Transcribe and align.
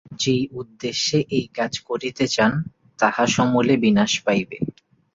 যে 0.19 0.35
উদ্দেশ্যে 0.51 1.17
এই 1.29 1.45
কাজ 1.53 1.73
করিতে 1.79 2.25
চান, 2.27 2.51
তাহা 2.99 3.23
সমূলে 3.27 3.75
বিনাশ 3.77 4.11
পাইবে। 4.25 4.57